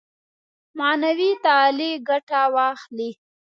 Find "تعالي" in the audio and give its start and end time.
1.45-1.91